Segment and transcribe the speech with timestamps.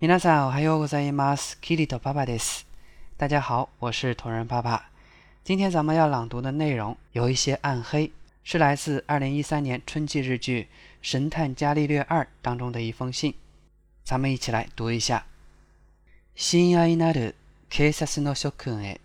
[0.00, 1.59] 皆さんおはようございます。
[1.59, 2.65] キリト爸爸です。
[3.17, 4.89] 大家好，我是同人爸爸。
[5.43, 8.11] 今天咱们要朗读的内容有一些暗黑，
[8.43, 10.63] 是来自二零一三年春季日剧《
[11.01, 13.33] 神探伽利略二》当中的一封信。
[14.03, 15.25] 咱们一起来读一下。
[16.35, 17.35] 親愛なる
[17.69, 18.99] 警察の諸君へ。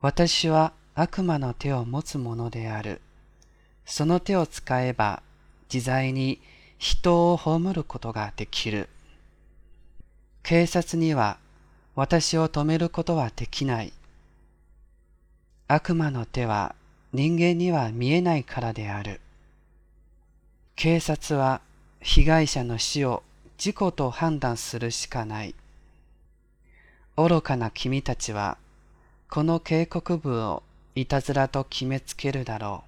[0.00, 3.00] 私は悪魔の手を持つものである。
[3.84, 5.22] その手を使えば
[5.72, 6.40] 自在に
[6.78, 8.88] 人を葬ることができる。
[10.48, 11.36] 警察には
[11.94, 13.92] 私を止めることはできない。
[15.66, 16.74] 悪魔の手は
[17.12, 19.20] 人間には見えないからである。
[20.74, 21.60] 警察は
[22.00, 23.22] 被害者の死を
[23.58, 25.54] 事故と判断するしかない。
[27.18, 28.56] 愚かな君たちは、
[29.28, 30.62] この警告文を
[30.94, 32.84] いたずらと決めつけるだろ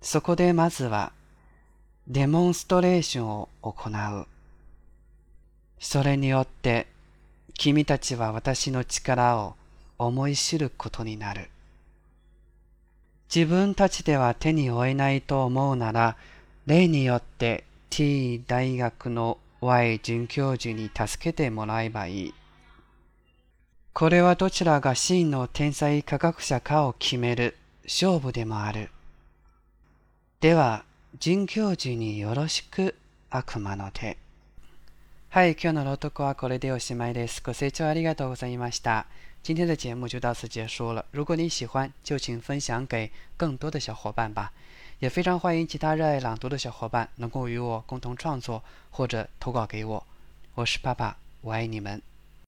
[0.00, 0.06] う。
[0.06, 1.12] そこでまずは、
[2.08, 4.26] デモンストレーションを行う。
[5.88, 6.88] それによって、
[7.54, 9.54] 君たちは私の力を
[9.98, 11.48] 思い知ることになる。
[13.32, 16.16] 自分たちでは手に負えないと思うなら、
[16.66, 22.34] 例によって T 大学の Y 准教授に助けてもらえばいい。
[23.92, 28.90] これはどちらが真の天才科学者かを決める勝負でもある。
[30.40, 30.84] では、
[31.20, 32.96] 准教授によろしく
[33.30, 34.18] 悪魔の手。
[35.29, 37.41] 嗨，今日の朗读はこれでおしまいです。
[37.41, 39.05] ご清聴ありがとうございました。
[39.43, 41.05] 今天的节目就到此结束了。
[41.11, 44.51] 如果你喜欢，就请分享给更多的小伙伴吧。
[44.99, 50.05] 也非常欢迎其他热爱朗读的小伙伴能够与我共同创作或者投稿给我。
[50.55, 52.01] 我是爸爸，我爱你们。